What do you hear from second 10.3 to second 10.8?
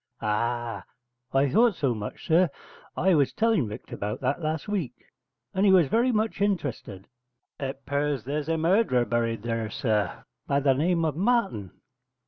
by the